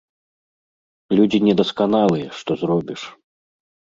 [1.19, 3.01] Людзі недасканалыя, што зробіш.